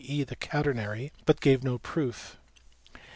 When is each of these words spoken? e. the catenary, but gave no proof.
e. 0.03 0.23
the 0.23 0.35
catenary, 0.35 1.11
but 1.27 1.39
gave 1.39 1.63
no 1.63 1.77
proof. 1.77 2.35